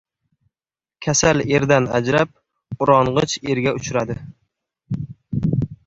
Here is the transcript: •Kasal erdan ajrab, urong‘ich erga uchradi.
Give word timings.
•Kasal 1.07 1.43
erdan 1.59 1.89
ajrab, 1.99 2.33
urong‘ich 2.87 3.39
erga 3.55 3.79
uchradi. 3.83 4.21